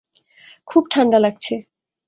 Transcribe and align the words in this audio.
খুব 0.67 0.83
ঠাণ্ডা 0.91 1.19
লাগছে। 1.19 1.55